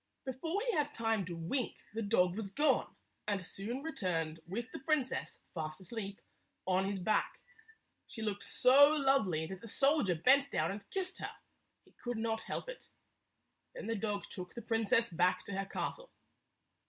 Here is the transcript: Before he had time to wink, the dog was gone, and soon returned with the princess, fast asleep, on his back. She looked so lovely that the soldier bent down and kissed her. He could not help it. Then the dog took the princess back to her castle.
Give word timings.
Before 0.25 0.59
he 0.61 0.71
had 0.75 0.95
time 0.95 1.25
to 1.25 1.35
wink, 1.35 1.75
the 1.93 2.01
dog 2.01 2.35
was 2.35 2.49
gone, 2.49 2.95
and 3.27 3.45
soon 3.45 3.83
returned 3.83 4.39
with 4.47 4.71
the 4.71 4.79
princess, 4.79 5.41
fast 5.53 5.79
asleep, 5.79 6.21
on 6.65 6.85
his 6.89 6.97
back. 6.97 7.39
She 8.07 8.23
looked 8.23 8.43
so 8.43 8.93
lovely 8.95 9.45
that 9.45 9.61
the 9.61 9.67
soldier 9.67 10.15
bent 10.15 10.49
down 10.49 10.71
and 10.71 10.89
kissed 10.89 11.19
her. 11.19 11.29
He 11.85 11.91
could 11.91 12.17
not 12.17 12.41
help 12.41 12.67
it. 12.67 12.87
Then 13.75 13.85
the 13.85 13.93
dog 13.95 14.25
took 14.31 14.55
the 14.55 14.63
princess 14.63 15.11
back 15.11 15.45
to 15.45 15.53
her 15.53 15.65
castle. 15.65 16.11